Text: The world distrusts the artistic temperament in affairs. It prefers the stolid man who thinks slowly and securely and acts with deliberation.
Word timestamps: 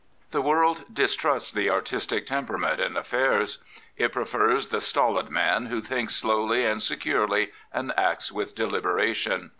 The 0.31 0.41
world 0.41 0.85
distrusts 0.91 1.51
the 1.51 1.69
artistic 1.69 2.25
temperament 2.25 2.79
in 2.81 2.97
affairs. 2.97 3.59
It 3.97 4.11
prefers 4.11 4.69
the 4.69 4.81
stolid 4.81 5.29
man 5.29 5.67
who 5.67 5.79
thinks 5.79 6.15
slowly 6.15 6.65
and 6.65 6.81
securely 6.81 7.51
and 7.71 7.93
acts 7.95 8.31
with 8.31 8.55
deliberation. 8.55 9.49